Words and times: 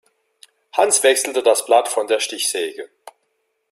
Hans 0.71 1.03
wechselte 1.03 1.43
das 1.43 1.63
Blatt 1.67 1.87
von 1.87 2.07
der 2.07 2.19
Stichsäge. 2.19 2.89